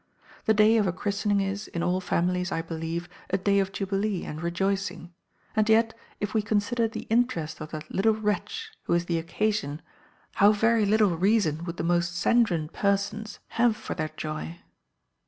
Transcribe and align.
The 0.45 0.55
day 0.55 0.77
of 0.77 0.87
a 0.87 0.91
christening 0.91 1.41
is, 1.41 1.67
in 1.67 1.83
all 1.83 2.01
families, 2.01 2.51
I 2.51 2.63
believe, 2.63 3.07
a 3.29 3.37
day 3.37 3.59
of 3.59 3.71
jubilee 3.71 4.25
and 4.25 4.41
rejoicing; 4.41 5.13
and 5.55 5.69
yet, 5.69 5.95
if 6.19 6.33
we 6.33 6.41
consider 6.41 6.87
the 6.87 7.01
interest 7.11 7.61
of 7.61 7.69
that 7.69 7.87
little 7.93 8.15
wretch 8.15 8.71
who 8.85 8.93
is 8.95 9.05
the 9.05 9.19
occasion, 9.19 9.79
how 10.41 10.53
very 10.53 10.87
little 10.87 11.15
reason 11.15 11.65
would 11.65 11.77
the 11.77 11.83
most 11.83 12.15
sanguine 12.15 12.69
persons 12.69 13.37
have 13.49 13.77
for 13.77 13.93
their 13.93 14.09
joy! 14.17 14.57